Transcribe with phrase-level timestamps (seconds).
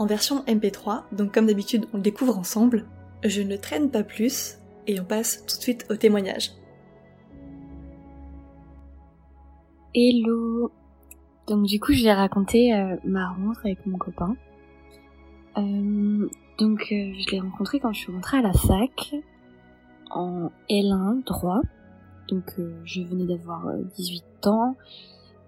[0.00, 2.86] en version MP3, donc comme d'habitude on le découvre ensemble.
[3.22, 6.52] Je ne traîne pas plus et on passe tout de suite au témoignage.
[9.94, 10.72] Hello
[11.46, 14.36] Donc du coup je vais raconter euh, ma rencontre avec mon copain.
[15.58, 19.14] Euh, donc euh, je l'ai rencontré quand je suis rentrée à la fac
[20.10, 21.60] en L1 droit.
[22.28, 22.54] Donc
[22.84, 24.76] je venais d'avoir 18 ans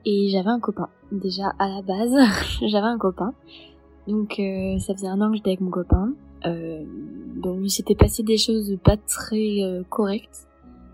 [0.05, 0.91] et j'avais un copain.
[1.11, 2.15] Déjà à la base
[2.61, 3.33] j'avais un copain
[4.07, 6.13] donc euh, ça faisait un an que j'étais avec mon copain.
[6.45, 6.85] Euh,
[7.37, 10.49] bon, il s'était passé des choses pas très euh, correctes,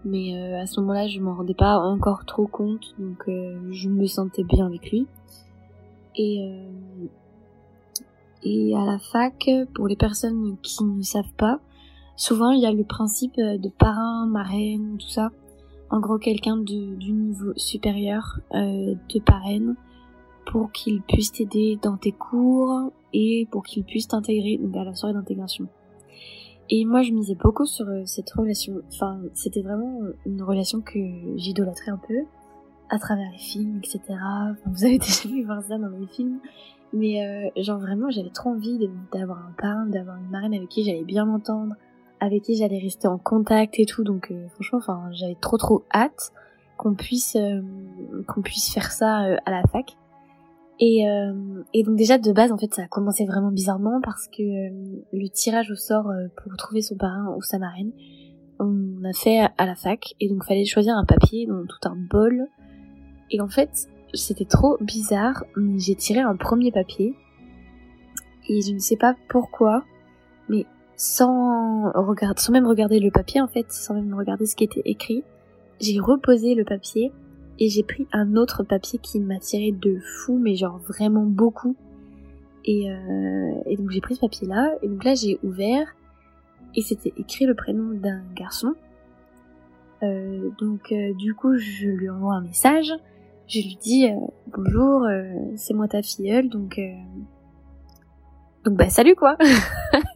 [0.04, 4.06] mais euh, à ce moment-là, je m'en rendais pas encore trop compte, donc je me
[4.06, 5.06] sentais bien avec lui.
[6.16, 6.50] Et
[8.44, 11.60] et à la fac, pour les personnes qui ne savent pas,
[12.16, 15.30] souvent il y a le principe de parrain, marraine, tout ça.
[15.90, 19.74] En gros, quelqu'un du niveau supérieur euh, te parraine
[20.44, 25.14] pour qu'il puisse t'aider dans tes cours et pour qu'il puisse t'intégrer à la soirée
[25.14, 25.68] d'intégration.
[26.70, 28.74] Et moi, je misais beaucoup sur euh, cette relation.
[28.92, 30.98] Enfin, c'était vraiment une relation que
[31.36, 32.24] j'idolâtrais un peu
[32.90, 34.00] à travers les films, etc.
[34.66, 36.40] vous avez déjà vu voir ça dans les films.
[36.92, 38.78] Mais euh, genre vraiment, j'avais trop envie
[39.12, 41.74] d'avoir un parrain, d'avoir une marraine avec qui j'allais bien m'entendre,
[42.20, 44.04] avec qui j'allais rester en contact et tout.
[44.04, 46.32] Donc euh, franchement, enfin, j'avais trop trop hâte
[46.76, 47.36] qu'on puisse
[48.28, 49.96] qu'on puisse faire ça à la fac.
[50.80, 54.28] Et, euh, et donc déjà de base en fait ça a commencé vraiment bizarrement parce
[54.28, 57.90] que euh, le tirage au sort euh, pour trouver son parrain ou sa marraine
[58.60, 61.96] on a fait à la fac et donc fallait choisir un papier dans tout un
[61.96, 62.46] bol.
[63.30, 65.44] Et en fait c'était trop bizarre
[65.76, 67.14] j'ai tiré un premier papier
[68.48, 69.82] et je ne sais pas pourquoi
[70.48, 70.64] mais
[70.96, 74.82] sans regarder sans même regarder le papier en fait sans même regarder ce qui était
[74.84, 75.24] écrit
[75.80, 77.12] j'ai reposé le papier
[77.58, 81.76] et j'ai pris un autre papier qui m'attirait de fou, mais genre vraiment beaucoup.
[82.64, 85.94] Et, euh, et donc j'ai pris ce papier-là, et donc là j'ai ouvert,
[86.74, 88.74] et c'était écrit le prénom d'un garçon.
[90.02, 92.92] Euh, donc euh, du coup je lui envoie un message,
[93.48, 94.14] je lui dis euh,
[94.56, 96.78] bonjour, euh, c'est moi ta filleule, donc
[98.64, 99.36] donc bah salut quoi.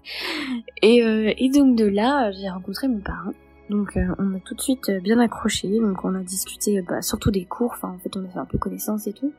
[0.83, 3.33] et, et donc de là j'ai rencontré mon parrain.
[3.71, 7.01] Donc euh, on a tout de suite euh, bien accroché, donc on a discuté bah,
[7.01, 9.33] surtout des cours, enfin en fait on a fait un peu connaissance et tout.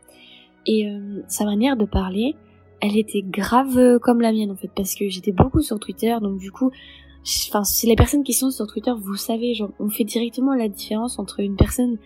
[0.65, 2.35] Et euh, sa manière de parler,
[2.81, 6.39] elle était grave comme la mienne en fait, parce que j'étais beaucoup sur Twitter, donc
[6.39, 6.71] du coup,
[7.49, 10.69] enfin si les personnes qui sont sur Twitter, vous savez, genre on fait directement la
[10.69, 11.97] différence entre une personne,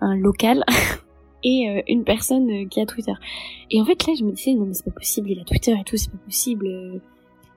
[0.00, 0.64] un local,
[1.44, 3.14] et une personne qui a Twitter.
[3.70, 5.72] Et en fait là je me disais non mais c'est pas possible, il a Twitter
[5.72, 7.00] et tout, c'est pas possible.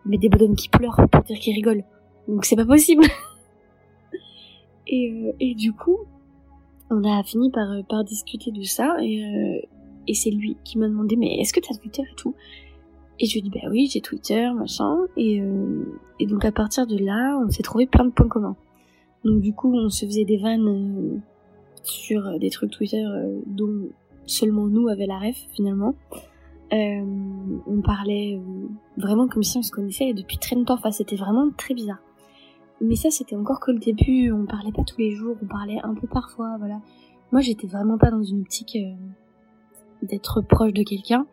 [0.05, 1.83] Mais des bonhommes qui pleurent pour dire qu'ils rigolent.
[2.27, 3.05] Donc c'est pas possible.
[4.91, 5.97] Et, euh, et du coup,
[6.89, 9.65] on a fini par, euh, discuter de ça et, euh,
[10.07, 12.35] et c'est lui qui m'a demandé mais est-ce que t'as Twitter et tout?
[13.17, 15.41] Et je lui ai dit bah oui j'ai Twitter machin et,
[16.19, 18.55] et donc à partir de là on s'est trouvé plein de points communs.
[19.23, 21.21] Donc du coup on se faisait des vannes
[21.83, 23.05] sur des trucs Twitter
[23.45, 23.89] dont
[24.25, 25.93] seulement nous avait la ref finalement.
[26.71, 28.41] On parlait
[28.97, 30.73] vraiment comme si on se connaissait depuis très longtemps.
[30.73, 32.01] Enfin, c'était vraiment très bizarre.
[32.81, 34.31] Mais ça, c'était encore que le début.
[34.31, 36.81] On parlait pas tous les jours, on parlait un peu parfois, voilà.
[37.31, 38.95] Moi, j'étais vraiment pas dans une optique euh,
[40.01, 41.27] d'être proche de quelqu'un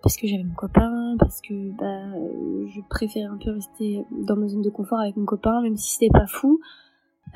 [0.00, 2.16] parce que j'avais mon copain, parce que bah,
[2.66, 5.92] je préférais un peu rester dans ma zone de confort avec mon copain, même si
[5.92, 6.60] c'était pas fou.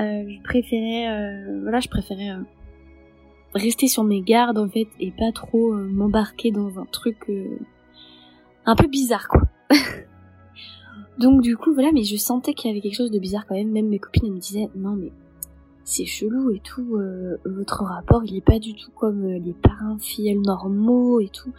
[0.01, 2.31] Euh, je préférais, euh, voilà, je préférais
[3.55, 7.31] rester sur mes gardes en fait et pas trop m'embarquer dans un truc
[8.67, 9.43] un peu bizarre quoi.
[11.19, 13.55] Donc du coup voilà, mais je sentais qu'il y avait quelque chose de bizarre quand
[13.55, 13.71] même.
[13.71, 15.13] Même mes copines me disaient non mais
[15.85, 16.97] c'est chelou et tout.
[16.97, 21.29] Euh, votre rapport il est pas du tout comme euh, les parents filleuls normaux et
[21.29, 21.53] tout.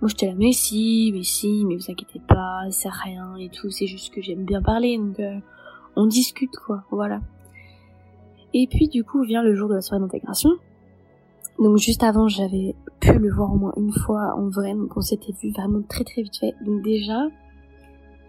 [0.00, 3.70] Moi te la mais si, mais si, mais vous inquiétez pas, c'est rien et tout.
[3.70, 5.38] C'est juste que j'aime bien parler donc euh,
[5.96, 7.20] on discute quoi, voilà.
[8.52, 10.50] Et puis du coup vient le jour de la soirée d'intégration.
[11.58, 15.00] Donc juste avant, j'avais pu le voir au moins une fois en vrai, donc on
[15.00, 16.52] s'était vu vraiment très très vite fait.
[16.64, 17.28] Donc déjà,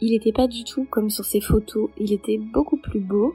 [0.01, 3.33] il était pas du tout comme sur ses photos, il était beaucoup plus beau.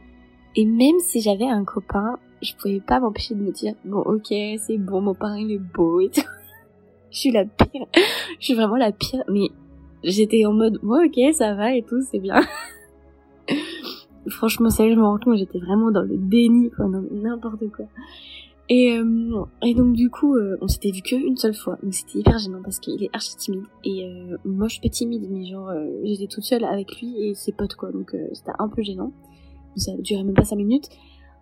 [0.57, 4.29] Et même si j'avais un copain, je pouvais pas m'empêcher de me dire, bon ok,
[4.29, 6.23] c'est bon, mon parrain il est beau et tout.
[7.11, 7.87] je suis la pire.
[8.39, 9.49] je suis vraiment la pire, mais
[10.03, 12.41] j'étais en mode, ouais ok, ça va et tout, c'est bien.
[14.29, 17.87] Franchement, ça je me rends compte, j'étais vraiment dans le déni, quoi, n'importe quoi.
[18.73, 22.21] Et, euh, et donc du coup, euh, on s'était vu qu'une seule fois, donc c'était
[22.21, 23.65] hyper gênant parce qu'il est archi timide.
[23.83, 25.73] Et euh, moi, je suis pas timide, mais genre,
[26.05, 29.13] j'étais toute seule avec lui et ses potes, quoi, donc c'était un peu gênant.
[29.75, 30.89] Ça durait même pas cinq minutes.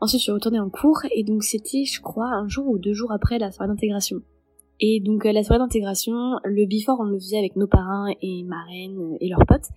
[0.01, 2.95] Ensuite, je suis retournée en cours et donc c'était, je crois, un jour ou deux
[2.95, 4.23] jours après la soirée d'intégration.
[4.81, 9.17] Et donc la soirée d'intégration, le before, on le faisait avec nos parrains et marraines
[9.21, 9.69] et leurs potes.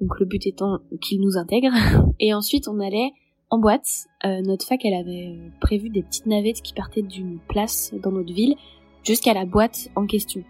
[0.00, 1.72] Donc le but étant qu'ils nous intègrent.
[2.20, 3.12] Et ensuite, on allait
[3.50, 4.06] en boîte.
[4.24, 8.12] Euh, notre fac, elle avait euh, prévu des petites navettes qui partaient d'une place dans
[8.12, 8.56] notre ville
[9.04, 10.42] jusqu'à la boîte en question.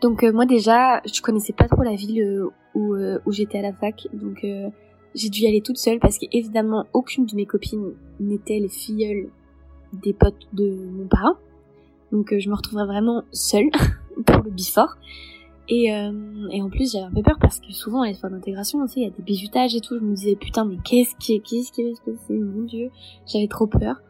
[0.00, 3.72] Donc euh, moi déjà, je connaissais pas trop la ville où, où j'étais à la
[3.72, 4.46] fac, donc
[5.14, 9.28] j'ai dû y aller toute seule parce qu'évidemment aucune de mes copines n'était les filleules
[9.92, 11.38] des potes de mon parrain.
[12.10, 13.70] Donc je me retrouvais vraiment seule
[14.26, 14.96] pour le bifort.
[15.68, 18.84] Et, euh, et en plus, j'avais un peu peur parce que souvent, les soirées d'intégration,
[18.86, 19.98] tu sais, il y a des bijutages et tout.
[19.98, 22.38] Je me disais, putain, mais qu'est-ce qui, qu'est-ce qui va se passer?
[22.38, 22.90] Mon dieu,
[23.26, 24.02] j'avais trop peur.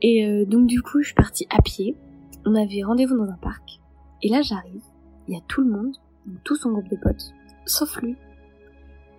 [0.00, 1.96] Et euh, donc, du coup, je suis partie à pied.
[2.44, 3.80] On avait rendez-vous dans un parc.
[4.22, 4.82] Et là, j'arrive.
[5.28, 5.94] Il y a tout le monde,
[6.42, 7.32] tout son groupe de potes,
[7.66, 8.16] sauf lui.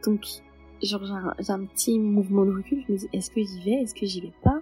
[0.06, 0.26] Donc,
[0.82, 2.84] genre, j'ai un, j'ai un petit mouvement de recul.
[2.88, 3.82] Je me dis, est-ce que j'y vais?
[3.84, 4.60] Est-ce que j'y vais pas?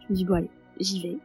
[0.00, 0.50] Je me dis, bon, allez,
[0.80, 1.18] j'y vais.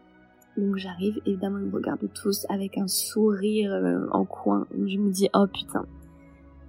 [0.58, 4.68] Donc j'arrive, évidemment ils me regardent tous avec un sourire euh, en coin.
[4.72, 5.86] Je me dis oh putain.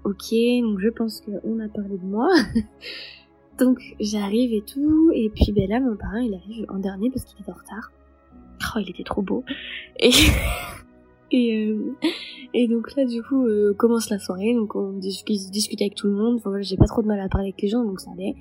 [0.05, 0.33] Ok,
[0.63, 2.29] donc je pense qu'on a parlé de moi.
[3.59, 7.25] donc j'arrive et tout, et puis ben là mon parrain il arrive en dernier parce
[7.25, 7.91] qu'il était en retard.
[8.75, 9.45] Oh il était trop beau.
[9.99, 10.13] Et
[11.33, 11.97] et, euh,
[12.55, 16.15] et donc là du coup euh, commence la soirée, donc on discute, avec tout le
[16.15, 16.37] monde.
[16.37, 18.37] Enfin voilà j'ai pas trop de mal à parler avec les gens donc ça allait.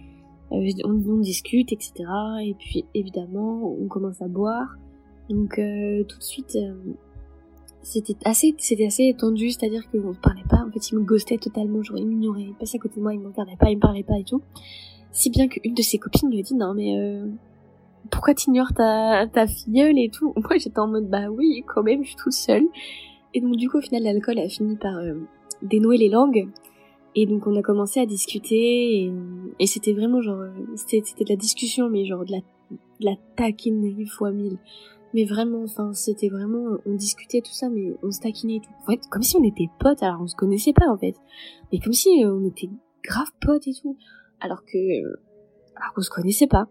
[0.51, 1.93] on discute etc.
[2.43, 4.77] Et puis évidemment on commence à boire.
[5.29, 6.73] Donc euh, tout de suite, euh,
[7.83, 10.63] c'était assez, c'était assez tendu, c'est-à-dire qu'on ne parlait pas.
[10.67, 13.13] En fait, il me ghostait totalement, genre il m'ignorait, il passait à côté de moi,
[13.13, 14.41] il me regardait pas, il me parlait pas et tout.
[15.11, 17.27] Si bien qu'une de ses copines lui a dit non mais euh,
[18.11, 20.33] pourquoi t'ignores ta ta filleule et tout?
[20.37, 22.63] Moi j'étais en mode bah oui quand même, je suis toute seule.
[23.33, 24.97] Et donc du coup au final l'alcool a fini par
[25.61, 26.47] dénouer les langues.
[27.13, 29.11] Et donc on a commencé à discuter et,
[29.59, 30.43] et c'était vraiment genre
[30.75, 32.39] c'était c'était de la discussion mais genre de la
[32.71, 34.57] de la taquinerie fois mille
[35.13, 38.71] mais vraiment enfin c'était vraiment on discutait tout ça mais on se taquinait et tout.
[38.83, 41.15] En fait comme si on était potes alors on se connaissait pas en fait.
[41.71, 42.69] Mais comme si euh, on était
[43.03, 43.97] grave potes et tout.
[44.39, 45.03] Alors que
[45.75, 46.67] alors qu'on se connaissait pas.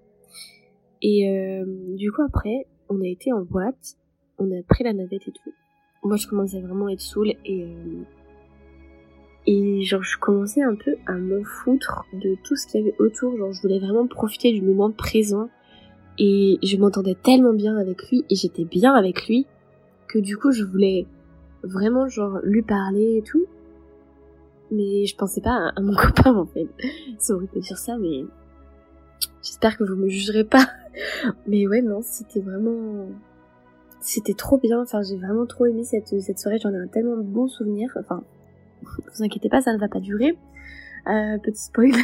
[1.03, 1.65] Et euh,
[1.97, 3.97] du coup après on a été en boîte.
[4.39, 5.53] On a pris la navette et tout.
[6.03, 8.03] Moi je commençais vraiment à être saoule et euh,
[9.47, 12.97] et genre je commençais un peu à m'en foutre de tout ce qu'il y avait
[12.99, 13.37] autour.
[13.37, 15.49] Genre je voulais vraiment profiter du moment présent
[16.19, 19.47] et je m'entendais tellement bien avec lui et j'étais bien avec lui
[20.09, 21.07] que du coup je voulais
[21.63, 23.47] vraiment genre lui parler et tout.
[24.71, 26.69] Mais je pensais pas à, mon copain en fait.
[27.19, 28.25] C'est horrible de dire ça mais
[29.43, 30.67] j'espère que vous me jugerez pas.
[31.47, 33.07] Mais ouais non, c'était vraiment
[34.01, 34.83] c'était trop bien.
[34.83, 37.91] Enfin, j'ai vraiment trop aimé cette cette soirée, j'en ai un tellement bon souvenir.
[37.99, 38.25] Enfin,
[38.83, 40.37] vous inquiétez pas, ça ne va pas durer.
[41.07, 41.95] Euh, petit spoiler.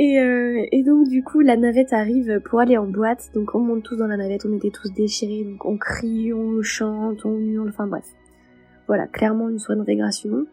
[0.00, 3.58] Et, euh, et donc du coup la navette arrive pour aller en boîte, donc on
[3.58, 7.36] monte tous dans la navette, on était tous déchirés, donc on crie, on chante, on
[7.36, 8.06] hurle, enfin bref.
[8.86, 10.46] Voilà, clairement une soirée d'intégration.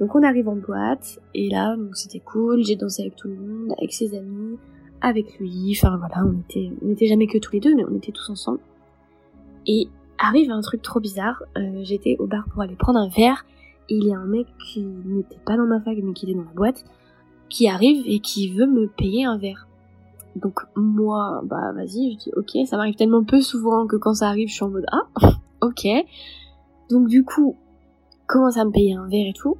[0.00, 3.34] Donc on arrive en boîte, et là, donc c'était cool, j'ai dansé avec tout le
[3.34, 4.58] monde, avec ses amis,
[5.00, 8.30] avec lui, enfin voilà, on était, jamais que tous les deux, mais on était tous
[8.30, 8.60] ensemble.
[9.66, 13.44] Et arrive un truc trop bizarre, euh, j'étais au bar pour aller prendre un verre,
[13.88, 16.34] et il y a un mec qui n'était pas dans ma fac, mais qui était
[16.34, 16.84] dans la boîte,
[17.54, 19.68] qui arrive et qui veut me payer un verre.
[20.34, 24.26] Donc moi, bah vas-y, je dis ok, ça m'arrive tellement peu souvent que quand ça
[24.28, 25.06] arrive, je suis en mode ah,
[25.60, 25.86] ok.
[26.90, 27.54] Donc du coup,
[28.26, 29.56] commence à me payer un verre et tout.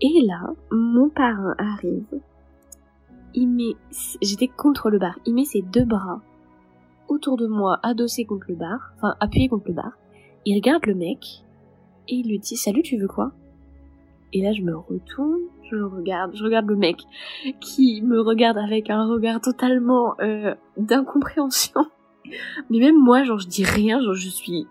[0.00, 2.20] Et là, mon parrain arrive.
[3.34, 3.76] Il met,
[4.20, 5.16] j'étais contre le bar.
[5.24, 6.20] Il met ses deux bras
[7.06, 9.92] autour de moi, adossé contre le bar, enfin appuyé contre le bar.
[10.46, 11.44] Il regarde le mec
[12.08, 13.30] et il lui dit salut, tu veux quoi?
[14.32, 16.98] Et là, je me retourne je regarde, je regarde le mec
[17.60, 21.86] qui me regarde avec un regard totalement euh, d'incompréhension.
[22.70, 24.66] Mais même moi, genre, je dis rien, genre, je suis,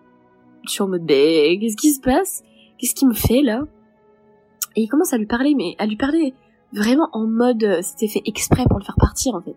[0.66, 2.44] sur mode, qu'est-ce qui se passe?
[2.78, 3.64] Qu'est-ce qui me fait là?
[4.76, 6.34] Et il commence à lui parler, mais à lui parler
[6.72, 9.56] vraiment en mode, euh, c'était fait exprès pour le faire partir en fait.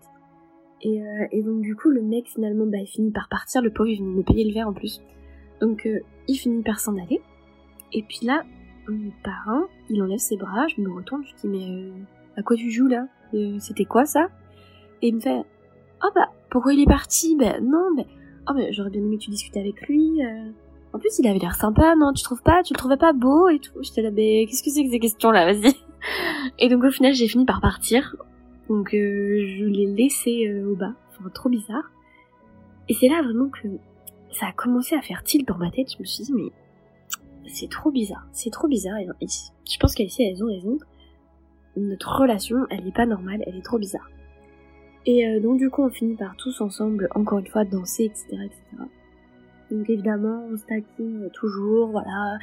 [0.81, 3.71] Et, euh, et donc du coup le mec finalement bah il finit par partir, le
[3.71, 5.01] pauvre il venait me payer le verre en plus.
[5.61, 5.87] Donc
[6.27, 7.21] il finit par s'en aller.
[7.93, 8.43] Et puis là,
[8.91, 11.91] mon parrain, il enlève ses bras, je me retourne, je dis mais euh,
[12.37, 13.07] à quoi tu joues là?
[13.33, 14.27] Euh, C'était quoi ça?
[15.01, 15.41] Et il me fait
[16.03, 17.35] oh bah pourquoi il est parti?
[17.35, 18.05] Ben non, ben
[18.49, 20.23] oh ben j'aurais bien aimé que tu discutes avec lui.
[20.23, 20.49] euh.
[20.93, 22.61] En plus il avait l'air sympa, non Tu trouves pas?
[22.63, 24.99] Tu le trouvais pas beau et tout J'étais là, ben qu'est-ce que c'est que ces
[24.99, 25.73] questions là Vas-y.
[26.59, 28.15] Et donc au final j'ai fini par partir.
[28.69, 31.91] Donc euh, je l'ai laissé euh, au bas, enfin trop bizarre.
[32.89, 33.67] Et c'est là vraiment que
[34.31, 35.91] ça a commencé à faire tilt dans ma tête.
[35.93, 36.51] Je me suis dit mais
[37.47, 38.97] c'est trop bizarre, c'est trop bizarre.
[39.21, 40.77] Je pense qu'Alicia elles ont raison.
[41.75, 44.09] Notre relation, elle est pas normale, elle est trop bizarre.
[45.05, 48.25] Et euh, donc du coup on finit par tous ensemble, encore une fois, danser, etc.,
[48.45, 48.61] etc.
[49.71, 52.37] Donc évidemment on se taquine toujours, voilà.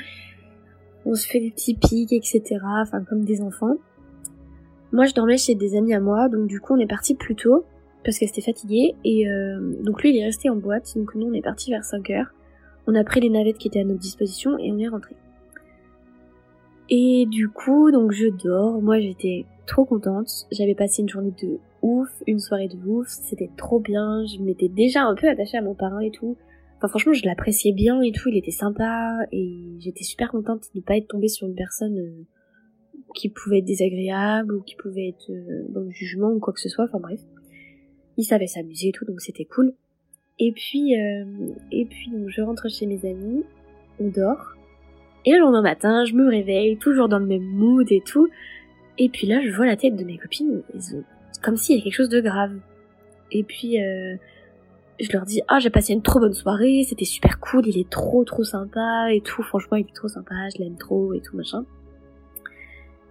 [1.07, 2.59] On se fait des petits pics, etc.
[2.83, 3.77] Enfin comme des enfants.
[4.93, 7.37] Moi, je dormais chez des amis à moi, donc du coup, on est parti plus
[7.37, 7.65] tôt
[8.05, 8.97] parce qu'elle était fatiguée.
[9.05, 11.85] Et euh, donc lui, il est resté en boîte, donc nous, on est parti vers
[11.85, 12.35] 5 heures.
[12.87, 15.15] On a pris les navettes qui étaient à notre disposition et on est rentré.
[16.89, 18.81] Et du coup, donc je dors.
[18.83, 20.47] Moi, j'étais trop contente.
[20.51, 23.07] J'avais passé une journée de ouf, une soirée de ouf.
[23.09, 24.25] C'était trop bien.
[24.27, 26.37] Je m'étais déjà un peu attachée à mon parrain et tout.
[26.79, 28.29] Enfin, franchement, je l'appréciais bien et tout.
[28.29, 31.97] Il était sympa et j'étais super contente de pas être tombée sur une personne.
[31.99, 32.27] Euh,
[33.15, 36.61] qui pouvait être désagréable ou qui pouvait être euh, dans le jugement ou quoi que
[36.61, 37.21] ce soit, enfin bref.
[38.17, 39.75] Il savait s'amuser et tout, donc c'était cool.
[40.41, 41.25] Et puis, euh,
[41.71, 43.45] et puis donc je rentre chez mes amis,
[44.01, 44.57] on dort.
[45.27, 48.29] Et le lendemain matin, je me réveille, toujours dans le même mood et tout.
[48.97, 50.63] Et puis là, je vois la tête de mes copines,
[51.43, 52.55] comme s'il y avait quelque chose de grave.
[53.31, 54.17] Et puis, euh,
[54.99, 57.89] je leur dis, ah, j'ai passé une trop bonne soirée, c'était super cool, il est
[57.89, 61.37] trop trop sympa et tout, franchement, il est trop sympa, je l'aime trop et tout,
[61.37, 61.65] machin.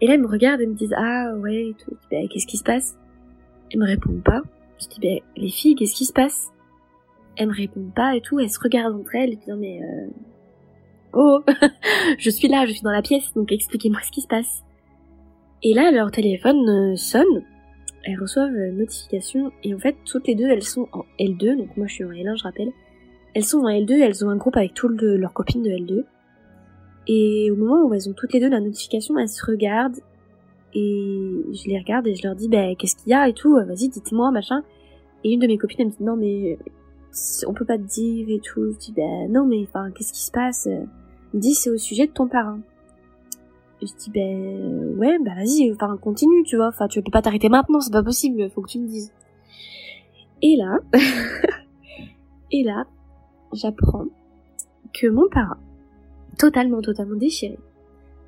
[0.01, 1.95] Et là, ils me regardent et me disent Ah ouais, et tout.
[2.11, 2.97] Bah, qu'est-ce qui se passe?
[3.71, 4.41] Elles me répondent pas.
[4.81, 6.51] Je dis Bah, les filles, qu'est-ce qui se passe?
[7.35, 8.39] Elles me répondent pas et tout.
[8.39, 10.07] Elles se regardent entre elles et disent Mais euh...
[11.13, 11.39] oh,
[12.17, 14.63] je suis là, je suis dans la pièce, donc expliquez-moi ce qui se passe.
[15.63, 17.43] Et là, leur téléphone euh, sonne.
[18.05, 21.57] Elles reçoivent une notification et en fait, toutes les deux, elles sont en L2.
[21.57, 22.71] Donc moi, je suis en L1, je rappelle.
[23.33, 26.05] Elles sont en L2, elles ont un groupe avec toutes le- leurs copines de L2.
[27.07, 29.99] Et au moment où elles ont toutes les deux la notification, elles se regardent
[30.75, 33.55] et je les regarde et je leur dis bah qu'est-ce qu'il y a et tout,
[33.55, 34.63] vas-y dites-moi machin.
[35.23, 36.59] Et une de mes copines elle me dit non mais
[37.47, 38.71] on peut pas te dire et tout.
[38.71, 40.67] Je dis bah non mais enfin qu'est-ce qui se passe?
[40.67, 40.87] Elle
[41.33, 42.59] me dit c'est au sujet de ton parrain.
[43.81, 47.47] Je dis ben ouais bah vas-y enfin continue tu vois enfin tu peux pas t'arrêter
[47.47, 49.11] maintenant c'est pas possible faut que tu me dises.
[50.41, 50.79] Et là
[52.51, 52.85] et là
[53.53, 54.05] j'apprends
[54.93, 55.57] que mon parrain
[56.39, 57.59] totalement, totalement déchiré,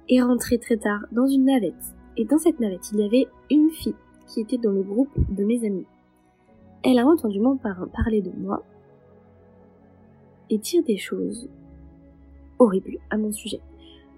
[0.10, 1.96] est rentré très tard dans une navette.
[2.18, 3.96] Et dans cette navette, il y avait une fille
[4.28, 5.86] qui était dans le groupe de mes amis.
[6.84, 8.64] Elle a entendu mon parrain parler de moi
[10.52, 11.50] et dire des choses
[12.60, 13.62] horribles à mon sujet.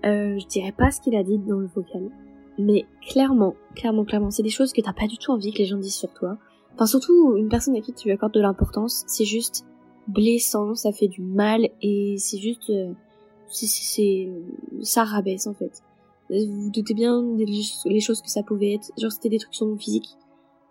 [0.06, 2.10] Euh, je dirais pas ce qu'il a dit dans le vocal,
[2.58, 5.66] mais clairement, clairement, clairement, c'est des choses que t'as pas du tout envie que les
[5.66, 6.38] gens disent sur toi.
[6.74, 9.66] Enfin, surtout une personne à qui tu accordes de l'importance, c'est juste
[10.08, 12.92] blessant, ça fait du mal et c'est juste, euh,
[13.48, 14.30] c'est,
[14.82, 15.84] ça rabaisse en fait.
[16.30, 18.92] Vous vous doutez bien des choses que ça pouvait être.
[18.98, 20.18] Genre c'était des trucs sur mon physique.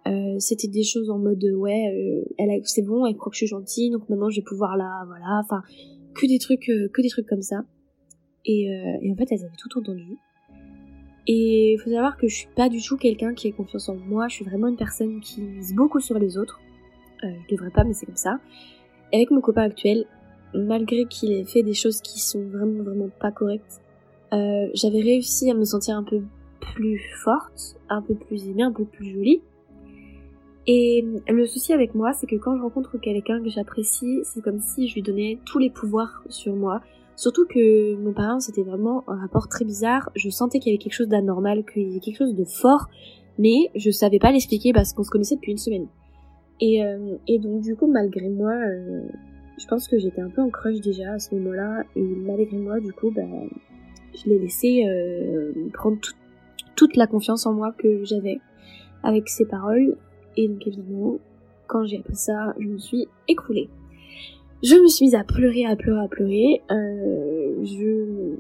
[0.09, 3.37] Euh, c'était des choses en mode euh, ouais, euh, elle c'est bon, elle croit que
[3.37, 5.63] je suis gentille, donc maintenant je vais pouvoir la, voilà, enfin
[6.15, 7.65] que des trucs, euh, que des trucs comme ça.
[8.45, 10.19] Et, euh, et en fait elles avaient tout entendu.
[11.29, 13.95] Et il faut savoir que je suis pas du tout quelqu'un qui a confiance en
[13.95, 14.27] moi.
[14.27, 16.61] Je suis vraiment une personne qui mise beaucoup sur les autres.
[17.23, 18.41] Euh, je devrais pas, mais c'est comme ça.
[19.13, 20.07] Et avec mon copain actuel,
[20.53, 23.81] malgré qu'il ait fait des choses qui sont vraiment vraiment pas correctes,
[24.33, 26.23] j'avais réussi à me sentir un peu
[26.61, 29.43] plus forte, un peu plus aimée, un peu plus jolie.
[30.67, 34.61] Et le souci avec moi, c'est que quand je rencontre quelqu'un que j'apprécie, c'est comme
[34.61, 36.81] si je lui donnais tous les pouvoirs sur moi.
[37.17, 40.11] Surtout que mon parrain, c'était vraiment un rapport très bizarre.
[40.15, 42.87] Je sentais qu'il y avait quelque chose d'anormal, qu'il y avait quelque chose de fort,
[43.39, 45.89] mais je savais pas l'expliquer parce qu'on se connaissait depuis une semaine.
[46.61, 49.03] Et, euh, donc du coup, malgré moi, euh,
[49.59, 51.83] je pense que j'étais un peu en crush déjà à ce moment-là.
[51.97, 53.23] Et malgré moi, du coup, bah,
[54.15, 56.15] je l'ai laissé euh, prendre tout-
[56.77, 58.41] toute la confiance en moi que j'avais
[59.03, 59.97] avec ses paroles.
[60.37, 61.19] Et donc évidemment,
[61.67, 63.69] quand j'ai appris ça, je me suis écroulée.
[64.63, 66.63] Je me suis mise à pleurer, à pleurer, à pleurer.
[66.71, 68.37] Euh, je,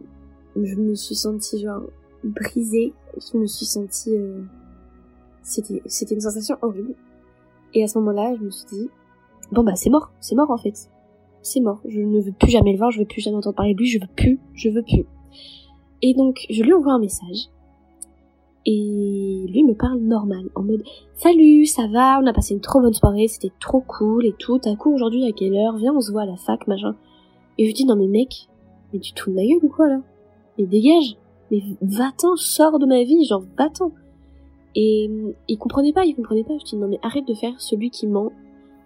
[0.62, 1.82] je me suis sentie genre
[2.24, 2.92] brisée.
[3.16, 4.16] Je me suis sentie...
[4.16, 4.42] euh,
[5.42, 6.94] c'était, c'était une sensation horrible.
[7.74, 8.88] Et à ce moment-là, je me suis dit,
[9.50, 10.90] bon bah c'est mort, c'est mort en fait.
[11.42, 11.80] C'est mort.
[11.88, 13.88] Je ne veux plus jamais le voir, je veux plus jamais entendre parler de lui,
[13.88, 15.04] je veux plus, je veux plus.
[16.02, 17.48] Et donc, je lui envoie un message.
[18.64, 22.80] Et lui me parle normal, en mode Salut, ça va, on a passé une trop
[22.80, 24.58] bonne soirée, c'était trop cool et tout.
[24.58, 25.76] T'as cours aujourd'hui à quelle heure?
[25.76, 26.94] Viens, on se voit à la fac, machin.
[27.58, 28.48] Et je lui dis Non mais mec,
[28.92, 30.00] mais tu te fous de ma gueule ou quoi là?
[30.58, 31.16] Mais dégage
[31.50, 33.90] Mais va-t'en, sors de ma vie, genre va-t'en
[34.76, 35.10] Et
[35.48, 36.56] il comprenait pas, il comprenait pas.
[36.58, 38.30] Je dis Non mais arrête de faire celui qui ment,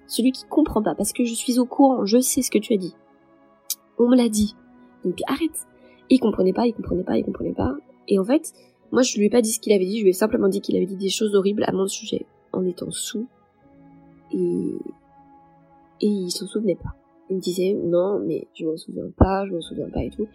[0.07, 2.73] celui qui comprend pas, parce que je suis au courant, je sais ce que tu
[2.73, 2.95] as dit.
[3.99, 4.55] On me l'a dit.
[5.05, 5.67] Donc arrête.
[6.09, 7.75] Il comprenait pas, il comprenait pas, il comprenait pas.
[8.09, 8.53] Et en fait,
[8.93, 10.61] moi je lui ai pas dit ce qu'il avait dit, je lui ai simplement dit
[10.61, 13.27] qu'il avait dit des choses horribles à mon sujet en étant sous.
[14.33, 14.75] Et,
[16.01, 16.95] et il s'en souvenait pas.
[17.31, 20.27] Il me disait non mais je m'en souviens pas, je m'en souviens pas et tout.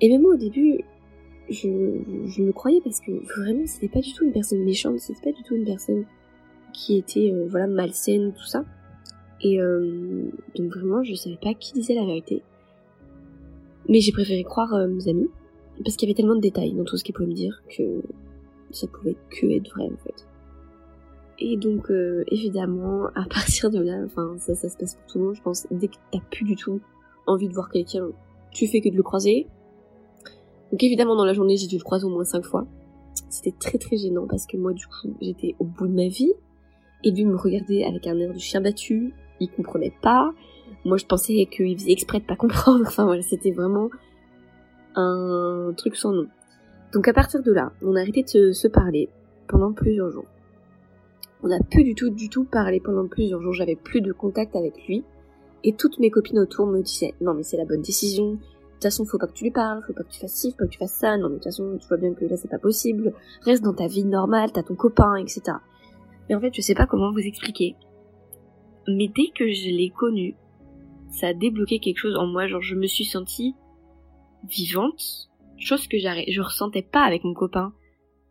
[0.00, 0.80] Et même moi au début,
[1.48, 1.68] je,
[2.26, 5.36] je le croyais parce que vraiment c'était pas du tout une personne méchante, c'était pas
[5.36, 6.04] du tout une personne
[6.72, 8.64] qui était euh, voilà malsaine tout ça.
[9.40, 12.42] Et euh, donc vraiment je savais pas qui disait la vérité.
[13.88, 15.28] Mais j'ai préféré croire euh, mes amis
[15.82, 18.02] parce qu'il y avait tellement de détails dans tout ce qu'il pouvait me dire que
[18.70, 20.26] ça pouvait que être vrai en fait.
[21.38, 25.18] Et donc euh, évidemment, à partir de là, enfin ça, ça se passe pour tout
[25.18, 25.66] le monde, je pense.
[25.70, 26.80] Dès que t'as plus du tout
[27.26, 28.08] envie de voir quelqu'un,
[28.52, 29.46] tu fais que de le croiser.
[30.70, 32.66] Donc évidemment dans la journée j'ai dû le croiser au moins cinq fois.
[33.30, 36.32] C'était très très gênant parce que moi du coup j'étais au bout de ma vie
[37.02, 39.12] et lui me regardait avec un air de chien battu.
[39.40, 40.32] Il comprenait pas.
[40.84, 42.84] Moi je pensais qu'il faisait exprès de pas comprendre.
[42.86, 43.90] Enfin voilà, c'était vraiment
[44.94, 46.26] un truc sans nom.
[46.92, 49.08] Donc à partir de là, on a arrêté de se, parler
[49.48, 50.26] pendant plusieurs jours.
[51.42, 53.52] On n'a plus du tout, du tout parlé pendant plusieurs jours.
[53.52, 55.04] J'avais plus de contact avec lui.
[55.64, 58.32] Et toutes mes copines autour me disaient, non mais c'est la bonne décision.
[58.32, 60.50] De toute façon, faut pas que tu lui parles, faut pas que tu fasses ci,
[60.50, 61.16] faut pas que tu fasses ça.
[61.16, 63.12] Non mais de toute façon, tu vois bien que là c'est pas possible.
[63.42, 65.56] Reste dans ta vie normale, t'as ton copain, etc.
[66.28, 67.76] Mais en fait, je sais pas comment vous expliquer.
[68.86, 70.36] Mais dès que je l'ai connu,
[71.10, 72.46] ça a débloqué quelque chose en moi.
[72.46, 73.54] Genre, je me suis sentie
[74.48, 77.72] vivante, chose que je ressentais pas avec mon copain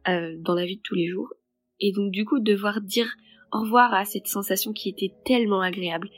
[0.08, 1.34] euh, dans la vie de tous les jours.
[1.80, 3.16] Et donc du coup devoir dire
[3.52, 6.10] au revoir à cette sensation qui était tellement agréable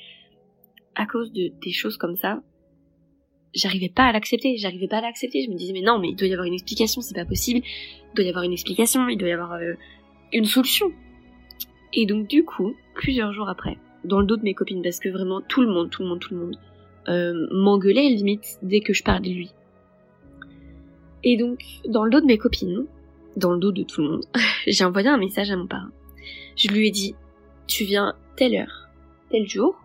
[0.96, 2.42] à cause de des choses comme ça,
[3.54, 5.44] j'arrivais pas à l'accepter, j'arrivais pas à l'accepter.
[5.44, 7.62] Je me disais mais non, mais il doit y avoir une explication, c'est pas possible.
[7.66, 9.74] Il doit y avoir une explication, il doit y avoir euh,
[10.34, 10.92] une solution.
[11.94, 15.10] Et donc du coup, plusieurs jours après, dans le dos de mes copines, parce que
[15.10, 16.60] vraiment tout le monde, tout le monde, tout le monde
[17.08, 19.52] euh, m'engueulait limite dès que je parlais de lui.
[21.26, 22.86] Et donc, dans le dos de mes copines,
[23.36, 24.26] dans le dos de tout le monde,
[24.68, 25.92] j'ai envoyé un message à mon parrain.
[26.56, 27.16] Je lui ai dit,
[27.68, 28.90] tu viens telle heure,
[29.32, 29.76] tel jour,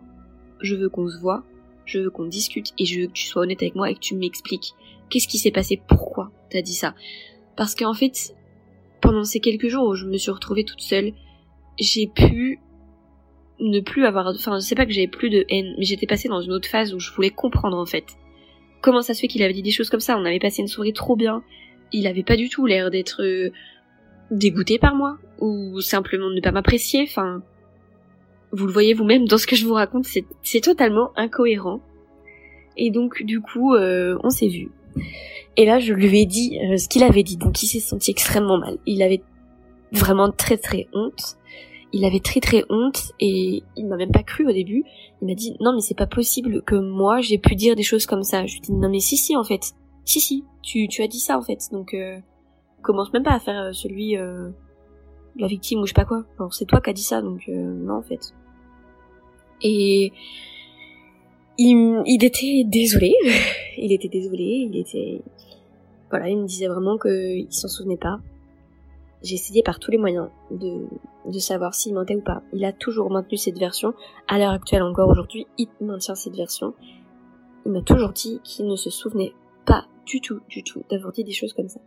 [0.61, 1.43] je veux qu'on se voit,
[1.85, 3.99] je veux qu'on discute et je veux que tu sois honnête avec moi et que
[3.99, 4.73] tu m'expliques
[5.09, 6.93] qu'est-ce qui s'est passé, pourquoi t'as dit ça.
[7.57, 8.35] Parce qu'en fait,
[9.01, 11.13] pendant ces quelques jours où je me suis retrouvée toute seule,
[11.79, 12.59] j'ai pu
[13.59, 16.29] ne plus avoir, enfin je sais pas que j'avais plus de haine, mais j'étais passée
[16.29, 18.05] dans une autre phase où je voulais comprendre en fait
[18.81, 20.67] comment ça se fait qu'il avait dit des choses comme ça On avait passé une
[20.67, 21.43] soirée trop bien.
[21.91, 23.51] Il avait pas du tout l'air d'être euh,
[24.31, 27.03] dégoûté par moi ou simplement de ne pas m'apprécier.
[27.03, 27.41] Enfin,
[28.51, 30.05] vous le voyez vous-même dans ce que je vous raconte,
[30.43, 31.81] c'est totalement incohérent.
[32.77, 34.71] Et donc du coup, euh, on s'est vu.
[35.57, 37.37] Et là, je lui ai dit euh, ce qu'il avait dit.
[37.37, 38.77] Donc il s'est senti extrêmement mal.
[38.85, 39.21] Il avait
[39.91, 41.37] vraiment très très honte
[41.93, 44.83] il avait très très honte et il m'a même pas cru au début.
[45.21, 48.05] Il m'a dit non mais c'est pas possible que moi j'ai pu dire des choses
[48.05, 48.45] comme ça.
[48.45, 49.73] Je lui ai dit non mais si si en fait,
[50.05, 51.59] si si, tu tu as dit ça en fait.
[51.71, 52.19] Donc euh,
[52.81, 54.49] commence même pas à faire euh, celui euh,
[55.35, 56.23] la victime ou je sais pas quoi.
[56.37, 58.33] Alors c'est toi qui as dit ça donc euh, non en fait.
[59.63, 60.11] Et
[61.57, 63.13] il, il était désolé,
[63.77, 65.21] il était désolé, il était
[66.09, 68.19] voilà, il me disait vraiment qu'il s'en souvenait pas
[69.23, 70.87] j'ai essayé par tous les moyens de,
[71.25, 72.41] de savoir s'il mentait ou pas.
[72.53, 73.93] Il a toujours maintenu cette version.
[74.27, 76.73] À l'heure actuelle encore aujourd'hui, il maintient cette version.
[77.65, 79.33] Il m'a toujours dit qu'il ne se souvenait
[79.65, 81.79] pas du tout, du tout d'avoir dit des choses comme ça.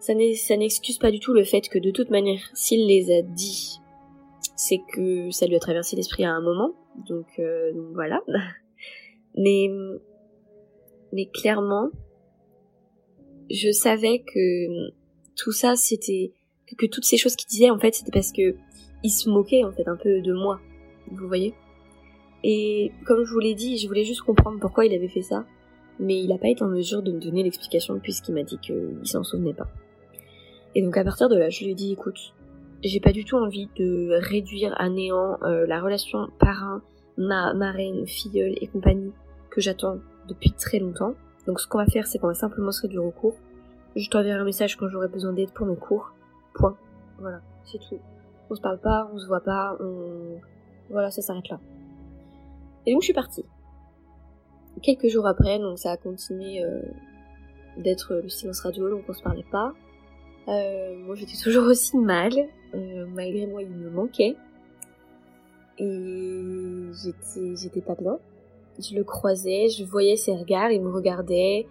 [0.00, 3.78] Ça n'excuse pas du tout le fait que de toute manière, s'il les a dit,
[4.56, 6.72] c'est que ça lui a traversé l'esprit à un moment.
[7.06, 8.20] Donc, euh, donc voilà.
[9.34, 9.70] Mais,
[11.10, 11.88] mais clairement,
[13.50, 14.92] je savais que
[15.36, 16.32] tout ça, c'était
[16.78, 18.54] que, toutes ces choses qu'il disait, en fait, c'était parce que
[19.02, 20.60] il se moquait en fait un peu de moi.
[21.10, 21.54] Vous voyez?
[22.44, 25.44] Et comme je vous l'ai dit, je voulais juste comprendre pourquoi il avait fait ça,
[25.98, 29.00] mais il n'a pas été en mesure de me donner l'explication puisqu'il m'a dit qu'il
[29.04, 29.68] s'en souvenait pas.
[30.74, 32.34] Et donc à partir de là, je lui ai dit, écoute,
[32.82, 36.82] j'ai pas du tout envie de réduire à néant euh, la relation parrain,
[37.16, 39.12] ma marraine, filleule et compagnie
[39.50, 41.14] que j'attends depuis très longtemps.
[41.46, 43.36] Donc ce qu'on va faire, c'est qu'on va simplement se réduire au cours
[43.96, 46.12] je t'enverrai un message quand j'aurai besoin d'aide pour mes cours.
[46.54, 46.76] Point.
[47.18, 47.98] Voilà, c'est tout.
[48.50, 50.38] On se parle pas, on se voit pas, on...
[50.90, 51.60] Voilà, ça s'arrête là.
[52.86, 53.44] Et donc je suis partie.
[54.82, 56.82] Quelques jours après, donc ça a continué euh,
[57.76, 59.72] d'être le silence radio, donc on se parlait pas.
[60.48, 62.32] Euh, moi, j'étais toujours aussi mal.
[62.74, 64.36] Euh, malgré moi, il me manquait.
[65.78, 68.18] Et j'étais, j'étais pas bien.
[68.78, 71.66] Je le croisais, je voyais ses regards, il me regardait.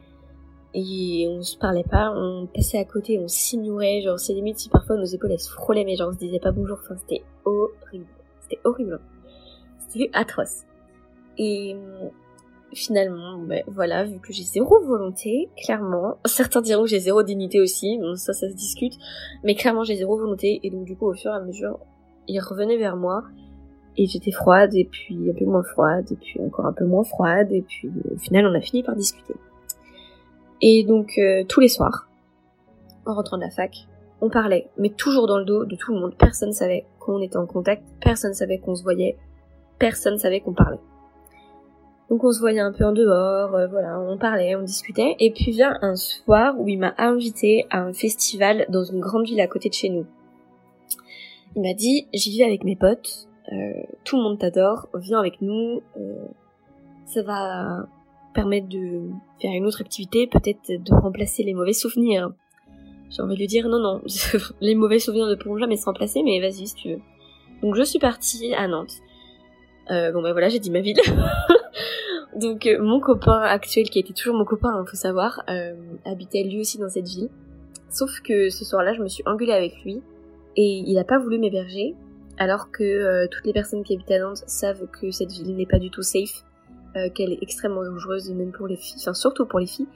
[0.73, 4.01] Et on se parlait pas, on passait à côté, on s'ignorait.
[4.01, 6.39] Genre, c'est limite si parfois nos épaules elles se frôlaient, mais genre on se disait
[6.39, 6.79] pas bonjour.
[6.81, 8.07] Enfin, c'était horrible.
[8.41, 8.99] C'était horrible.
[9.79, 10.63] C'était atroce.
[11.37, 11.75] Et
[12.73, 17.59] finalement, ben voilà, vu que j'ai zéro volonté, clairement, certains diront que j'ai zéro dignité
[17.59, 18.93] aussi, bon ça ça se discute,
[19.43, 21.79] mais clairement j'ai zéro volonté, et donc du coup au fur et à mesure,
[22.27, 23.23] il revenait vers moi,
[23.97, 27.03] et j'étais froide, et puis un peu moins froide, et puis encore un peu moins
[27.03, 29.33] froide, et puis au final on a fini par discuter.
[30.61, 32.07] Et donc euh, tous les soirs,
[33.05, 33.87] en rentrant de la fac,
[34.21, 37.37] on parlait, mais toujours dans le dos de tout le monde, personne savait qu'on était
[37.37, 39.17] en contact, personne savait qu'on se voyait,
[39.79, 40.79] personne savait qu'on parlait.
[42.09, 45.15] Donc on se voyait un peu en dehors, euh, voilà, on parlait, on discutait.
[45.19, 49.25] Et puis vient un soir où il m'a invité à un festival dans une grande
[49.25, 50.05] ville à côté de chez nous.
[51.55, 55.41] Il m'a dit, j'y vais avec mes potes, euh, tout le monde t'adore, viens avec
[55.41, 55.81] nous,
[57.05, 57.87] ça va
[58.33, 59.09] permettre de
[59.41, 62.31] faire une autre activité, peut-être de remplacer les mauvais souvenirs.
[63.09, 64.01] J'ai envie de lui dire non non,
[64.61, 66.99] les mauvais souvenirs ne pourront jamais se remplacer, mais vas-y si tu veux.
[67.61, 68.93] Donc je suis partie à Nantes.
[69.89, 70.99] Euh, bon ben voilà, j'ai dit ma ville.
[72.39, 75.73] Donc euh, mon copain actuel, qui était toujours mon copain, il hein, faut savoir, euh,
[76.05, 77.29] habitait lui aussi dans cette ville.
[77.89, 80.01] Sauf que ce soir-là, je me suis engueulée avec lui
[80.55, 81.95] et il a pas voulu m'héberger,
[82.37, 85.79] alors que toutes les personnes qui habitent à Nantes savent que cette ville n'est pas
[85.79, 86.45] du tout safe,
[87.15, 89.87] qu'elle est extrêmement dangereuse, même pour les filles, enfin surtout pour les filles.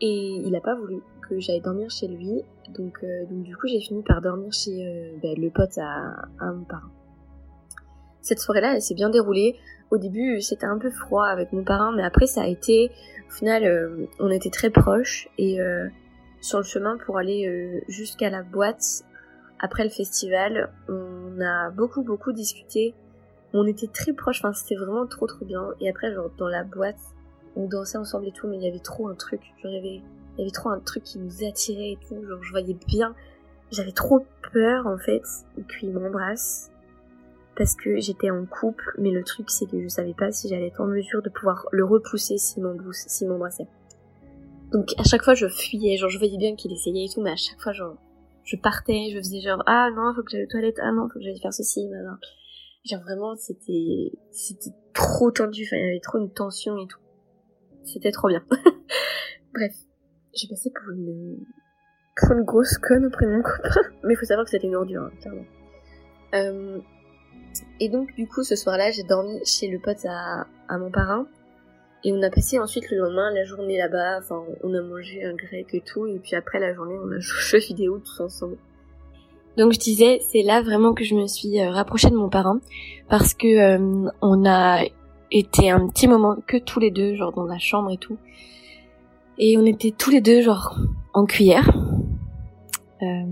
[0.00, 3.80] Et il a pas voulu que j'aille dormir chez lui, donc, donc du coup j'ai
[3.80, 6.90] fini par dormir chez ben, le pote à, à mon parent.
[8.26, 9.54] Cette soirée-là, elle s'est bien déroulée.
[9.92, 12.90] Au début, c'était un peu froid avec mon parrain, mais après, ça a été.
[13.28, 15.86] Au final, euh, on était très proches et euh,
[16.40, 19.04] sur le chemin pour aller euh, jusqu'à la boîte
[19.60, 22.96] après le festival, on a beaucoup beaucoup discuté.
[23.56, 24.40] On était très proches.
[24.44, 25.70] Enfin, c'était vraiment trop trop bien.
[25.80, 27.00] Et après, genre dans la boîte,
[27.56, 29.40] on dansait ensemble et tout, mais il y avait trop un truc.
[29.62, 30.02] Genre, il y avait,
[30.34, 32.22] il y avait trop un truc qui nous attirait et tout.
[32.26, 33.14] Genre, je voyais bien.
[33.70, 35.22] J'avais trop peur en fait
[35.68, 36.70] qu'il m'embrasse
[37.56, 40.68] parce que j'étais en couple, mais le truc c'est que je savais pas si j'allais
[40.68, 43.66] être en mesure de pouvoir le repousser s'il m'embrassait.
[44.72, 47.30] Donc à chaque fois je fuyais, genre je voyais bien qu'il essayait et tout, mais
[47.30, 47.96] à chaque fois genre
[48.44, 51.18] je partais, je faisais genre ah non faut que j'aille aux toilettes, ah non faut
[51.18, 52.18] que j'aille faire ceci, maintenant.
[52.88, 57.00] Genre vraiment c'était c'était trop tendu, enfin il y avait trop une tension et tout.
[57.84, 58.44] C'était trop bien.
[59.54, 59.72] Bref,
[60.34, 61.38] j'ai passé pour une
[62.16, 65.02] pour une grosse conne auprès de mon copain, mais faut savoir que c'était une ordure,
[65.02, 65.44] hein, clairement.
[66.34, 66.78] Euh,
[67.80, 71.26] et donc du coup ce soir-là j'ai dormi chez le pote à, à mon parrain.
[72.04, 75.34] Et on a passé ensuite le lendemain la journée là-bas, enfin on a mangé un
[75.34, 78.58] grec et tout, et puis après la journée on a joué aux vidéo tous ensemble.
[79.56, 82.60] Donc je disais, c'est là vraiment que je me suis euh, rapprochée de mon parrain,
[83.08, 84.82] parce que euh, on a
[85.30, 88.18] été un petit moment que tous les deux, genre dans la chambre et tout.
[89.38, 90.76] Et on était tous les deux genre
[91.14, 91.70] en cuillère.
[93.02, 93.24] Euh,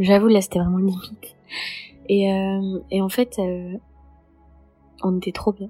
[0.00, 1.36] J'avoue là c'était vraiment limite.
[2.08, 2.26] Et,
[2.90, 3.40] et en fait,
[5.02, 5.68] on était trop bien.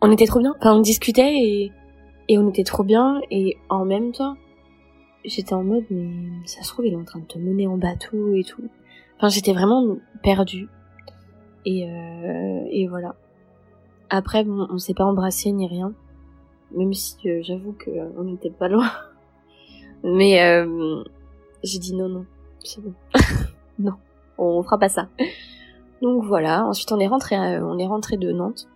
[0.00, 0.54] On était trop bien.
[0.58, 1.72] Enfin, on discutait et,
[2.28, 3.20] et on était trop bien.
[3.30, 4.36] Et en même temps,
[5.24, 6.10] j'étais en mode, mais
[6.44, 8.68] ça se trouve, il est en train de te mener en bateau et tout.
[9.22, 10.68] Enfin, j'étais vraiment perdue.
[11.64, 13.14] Et, euh, et voilà.
[14.10, 15.92] Après, bon, on s'est pas embrassé ni rien.
[16.76, 18.90] Même si euh, j'avoue que euh, on n'était pas loin.
[20.02, 21.04] Mais euh,
[21.62, 22.26] j'ai dit non, non,
[22.64, 22.94] c'est bon.
[23.78, 23.92] non,
[24.38, 25.06] on fera pas ça.
[26.02, 28.66] Donc voilà, ensuite on est rentré, euh, on est rentré de Nantes.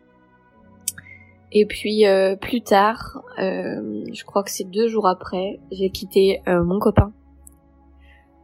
[1.51, 6.79] Et puis euh, plus tard, je crois que c'est deux jours après, j'ai quitté mon
[6.79, 7.13] copain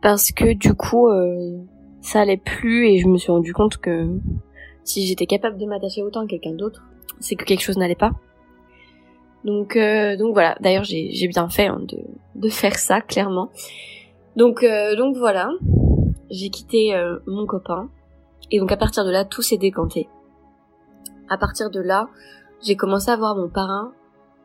[0.01, 1.09] parce que du coup
[2.03, 4.09] ça allait plus et je me suis rendu compte que
[4.85, 6.85] si j'étais capable de m'attacher autant à quelqu'un d'autre,
[7.21, 8.11] c'est que quelque chose n'allait pas.
[9.45, 9.79] Donc
[10.19, 10.57] donc voilà.
[10.61, 11.99] D'ailleurs j'ai bien fait hein, de
[12.35, 13.51] de faire ça clairement.
[14.37, 14.65] Donc
[14.99, 15.51] donc voilà,
[16.31, 16.95] j'ai quitté
[17.27, 17.88] mon copain
[18.53, 20.09] et donc à partir de là, tout s'est décanté.
[21.31, 22.09] À partir de là,
[22.62, 23.93] j'ai commencé à voir mon parrain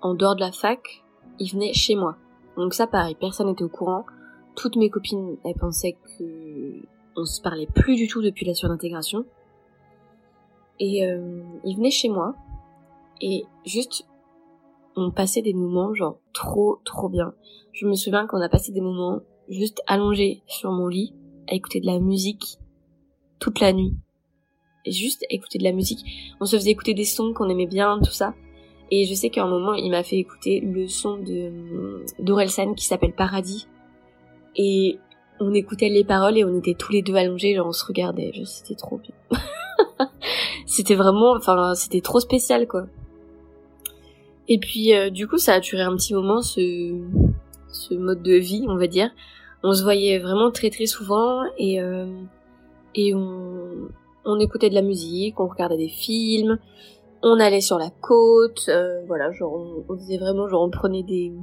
[0.01, 1.03] en dehors de la fac.
[1.39, 2.15] Il venait chez moi.
[2.55, 4.05] Donc ça, pareil, personne n'était au courant.
[4.55, 6.23] Toutes mes copines, elles pensaient que
[7.17, 9.25] on se parlait plus du tout depuis la surintégration.
[10.79, 12.35] Et euh, il venait chez moi
[13.19, 14.07] et juste
[14.95, 17.33] on passait des moments genre trop trop bien.
[17.73, 21.15] Je me souviens qu'on a passé des moments juste allongés sur mon lit
[21.49, 22.59] à écouter de la musique
[23.39, 23.95] toute la nuit.
[24.85, 26.05] Et juste écouter de la musique.
[26.39, 28.35] On se faisait écouter des sons qu'on aimait bien, tout ça.
[28.89, 32.85] Et je sais qu'à un moment, il m'a fait écouter le son de d'Orelsan qui
[32.85, 33.67] s'appelle Paradis.
[34.55, 34.97] Et
[35.39, 38.31] on écoutait les paroles et on était tous les deux allongés, genre on se regardait,
[38.45, 39.39] c'était trop bien.
[40.65, 42.85] c'était vraiment, enfin, c'était trop spécial, quoi.
[44.47, 46.93] Et puis, euh, du coup, ça a duré un petit moment, ce,
[47.71, 49.11] ce mode de vie, on va dire.
[49.63, 52.05] On se voyait vraiment très très souvent et, euh,
[52.95, 53.89] et on,
[54.23, 56.59] on écoutait de la musique, on regardait des films,
[57.23, 61.03] on allait sur la côte, euh, voilà, genre on, on, faisait vraiment, genre on prenait
[61.03, 61.33] des,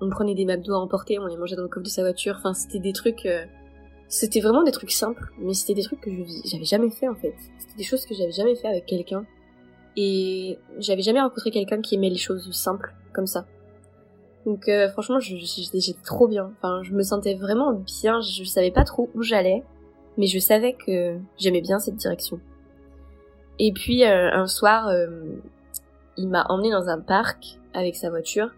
[0.00, 2.36] on prenait des McDo à emporter, on les mangeait dans le coffre de sa voiture,
[2.38, 3.44] enfin c'était des trucs, euh,
[4.08, 6.10] c'était vraiment des trucs simples, mais c'était des trucs que
[6.44, 7.34] j'avais jamais fait en fait.
[7.58, 9.24] C'était des choses que j'avais jamais fait avec quelqu'un.
[9.96, 13.46] Et j'avais jamais rencontré quelqu'un qui aimait les choses simples comme ça.
[14.46, 16.52] Donc euh, franchement, j'étais trop bien.
[16.56, 18.20] Enfin, je me sentais vraiment bien.
[18.20, 19.62] Je savais pas trop où j'allais,
[20.16, 22.40] mais je savais que j'aimais bien cette direction.
[23.58, 25.06] Et puis euh, un soir, euh,
[26.16, 28.50] il m'a emmené dans un parc avec sa voiture.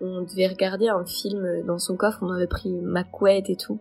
[0.00, 2.18] On devait regarder un film dans son coffre.
[2.22, 3.78] On avait pris ma couette et tout.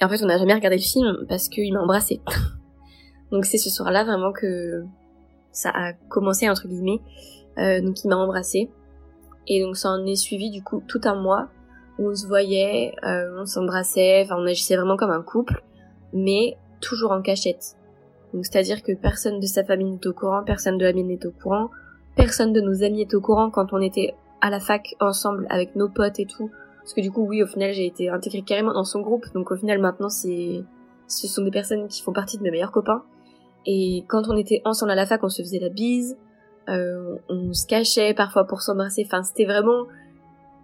[0.00, 2.20] Et en fait, on n'a jamais regardé le film parce qu'il m'a embrassé.
[3.32, 4.84] donc c'est ce soir-là vraiment que
[5.52, 7.00] ça a commencé entre guillemets.
[7.58, 8.70] Euh, donc il m'a embrassé.
[9.48, 11.48] Et donc ça en est suivi du coup tout un mois
[11.98, 15.62] où on se voyait, euh, on s'embrassait, enfin on agissait vraiment comme un couple,
[16.12, 17.76] mais toujours en cachette.
[18.34, 21.24] Donc c'est-à-dire que personne de sa famille n'est au courant, personne de la mienne n'est
[21.24, 21.70] au courant,
[22.16, 25.76] personne de nos amis est au courant quand on était à la fac ensemble avec
[25.76, 26.50] nos potes et tout.
[26.80, 29.50] Parce que du coup oui au final j'ai été intégrée carrément dans son groupe, donc
[29.50, 30.64] au final maintenant c'est
[31.08, 33.02] ce sont des personnes qui font partie de mes meilleurs copains.
[33.66, 36.16] Et quand on était ensemble à la fac, on se faisait la bise,
[36.68, 39.04] euh, on se cachait parfois pour s'embrasser.
[39.06, 39.86] Enfin, c'était vraiment,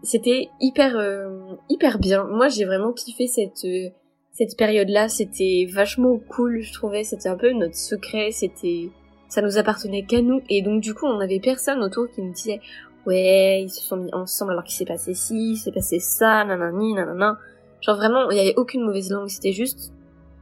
[0.03, 2.25] c'était hyper, euh, hyper bien.
[2.25, 3.91] Moi, j'ai vraiment kiffé cette euh,
[4.33, 5.09] cette période-là.
[5.09, 7.05] C'était vachement cool, je trouvais.
[7.05, 8.31] C'était un peu notre secret.
[8.31, 8.91] C'était,
[9.29, 10.41] ça nous appartenait qu'à nous.
[10.49, 12.61] Et donc, du coup, on avait personne autour qui nous disait,
[13.07, 16.45] ouais, ils se sont mis ensemble alors qu'il s'est passé ci, il s'est passé ça,
[16.45, 17.39] nanani, nanana.
[17.81, 19.29] Genre vraiment, il y avait aucune mauvaise langue.
[19.29, 19.93] C'était juste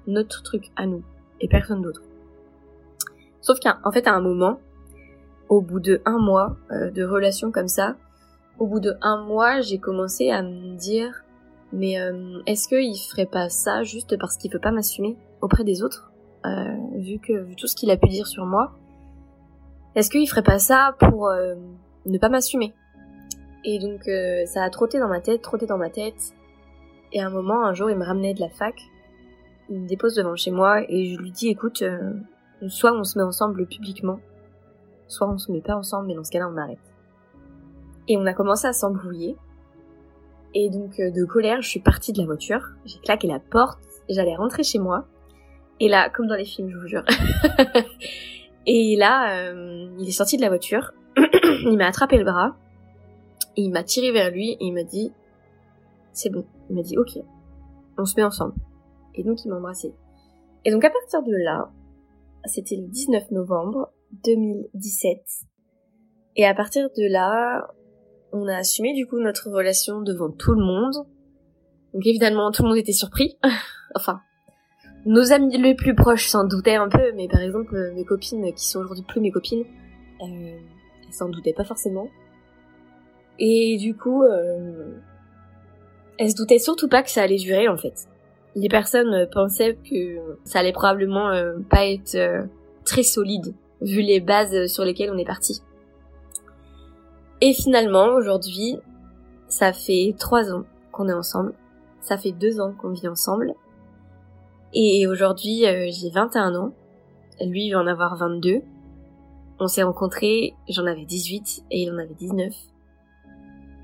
[0.06, 1.02] notre truc à nous
[1.40, 2.02] et personne d'autre.
[3.40, 4.60] Sauf qu'en fait, à un moment,
[5.48, 7.96] au bout de un mois euh, de relation comme ça,
[8.58, 11.24] au bout de un mois, j'ai commencé à me dire,
[11.72, 15.82] mais euh, est-ce qu'il ferait pas ça juste parce qu'il peut pas m'assumer auprès des
[15.82, 16.12] autres,
[16.44, 18.72] euh, vu que vu tout ce qu'il a pu dire sur moi,
[19.94, 21.30] est-ce qu'il ferait pas ça pour
[22.06, 22.74] ne pas m'assumer
[23.64, 24.08] Et donc
[24.46, 26.34] ça a trotté dans ma tête, trotté dans ma tête.
[27.12, 28.80] Et à un moment, un jour, il me ramenait de la fac,
[29.68, 31.82] il me dépose devant chez moi et je lui dis, écoute,
[32.68, 34.20] soit on se met ensemble publiquement,
[35.08, 36.78] soit on se met pas ensemble, mais dans ce cas-là, on arrête.
[38.08, 39.36] Et on a commencé à s'embrouiller.
[40.54, 43.78] Et donc, euh, de colère, je suis partie de la voiture, j'ai claqué la porte,
[44.08, 45.06] j'allais rentrer chez moi.
[45.78, 47.04] Et là, comme dans les films, je vous jure.
[48.66, 50.92] et là, euh, il est sorti de la voiture,
[51.64, 52.56] il m'a attrapé le bras,
[53.56, 55.12] et il m'a tiré vers lui, et il m'a dit,
[56.12, 56.44] c'est bon.
[56.68, 57.18] Il m'a dit, ok,
[57.98, 58.54] on se met ensemble.
[59.14, 59.94] Et donc, il m'a embrassé.
[60.64, 61.70] Et donc, à partir de là,
[62.44, 63.92] c'était le 19 novembre
[64.24, 65.20] 2017.
[66.37, 67.68] Et à partir de là,
[68.33, 70.94] on a assumé du coup notre relation devant tout le monde.
[71.92, 73.37] Donc évidemment, tout le monde était surpris.
[73.94, 74.20] enfin,
[75.06, 78.66] nos amis les plus proches s'en doutaient un peu, mais par exemple, mes copines qui
[78.66, 79.64] sont aujourd'hui plus mes copines,
[80.22, 80.59] euh,
[81.10, 82.08] elles s'en doutaient pas forcément.
[83.38, 84.92] Et du coup, euh,
[86.18, 88.08] elles se doutaient surtout pas que ça allait durer en fait
[88.56, 92.42] les personnes pensaient que ça allait probablement euh, pas être euh,
[92.84, 95.62] très solide vu les bases sur lesquelles on est parti.
[97.40, 98.76] Et finalement, aujourd'hui,
[99.48, 101.54] ça fait trois ans qu'on est ensemble.
[102.00, 103.54] Ça fait deux ans qu'on vit ensemble.
[104.74, 106.72] Et aujourd'hui, euh, j'ai 21 ans.
[107.40, 108.60] Lui, il va en avoir 22.
[109.60, 112.52] On s'est rencontrés, j'en avais 18 et il en avait 19.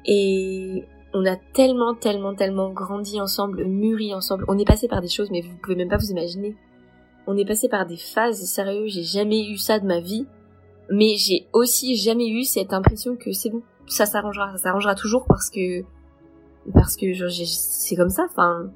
[0.07, 4.47] Et on a tellement, tellement, tellement grandi ensemble, mûri ensemble.
[4.49, 6.57] On est passé par des choses, mais vous pouvez même pas vous imaginer.
[7.27, 10.27] On est passé par des phases, sérieux, j'ai jamais eu ça de ma vie.
[10.91, 15.27] Mais j'ai aussi jamais eu cette impression que c'est bon, ça s'arrangera, ça s'arrangera toujours
[15.27, 15.83] parce que,
[16.73, 17.13] parce que
[17.45, 18.71] c'est comme ça, enfin,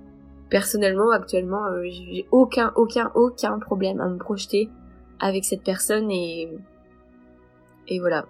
[0.51, 4.69] personnellement, actuellement, euh, j'ai aucun, aucun, aucun problème à me projeter
[5.21, 6.49] avec cette personne et,
[7.91, 8.25] et voilà.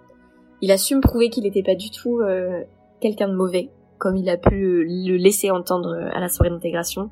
[0.61, 2.63] Il a su me prouver qu'il n'était pas du tout euh,
[2.99, 3.69] quelqu'un de mauvais
[4.01, 7.11] comme il a pu le laisser entendre à la soirée d'intégration.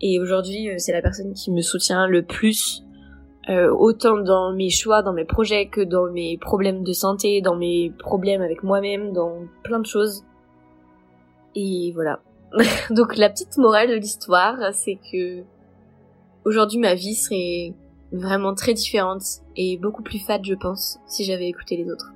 [0.00, 2.82] Et aujourd'hui, euh, c'est la personne qui me soutient le plus,
[3.50, 7.56] euh, autant dans mes choix, dans mes projets, que dans mes problèmes de santé, dans
[7.56, 10.24] mes problèmes avec moi-même, dans plein de choses.
[11.54, 12.20] Et voilà.
[12.90, 15.42] Donc la petite morale de l'histoire, c'est que
[16.46, 17.74] aujourd'hui ma vie serait
[18.12, 19.22] vraiment très différente
[19.56, 22.12] et beaucoup plus fade, je pense, si j'avais écouté les autres.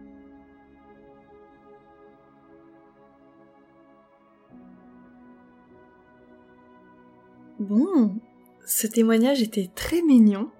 [7.58, 8.14] Bon,
[8.66, 10.50] ce témoignage était très mignon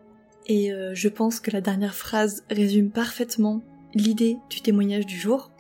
[0.46, 3.62] et euh, je pense que la dernière phrase résume parfaitement
[3.94, 5.51] l'idée du témoignage du jour.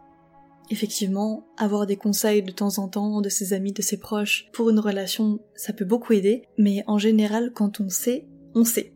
[0.70, 4.70] Effectivement, avoir des conseils de temps en temps de ses amis, de ses proches pour
[4.70, 8.95] une relation, ça peut beaucoup aider, mais en général, quand on sait, on sait.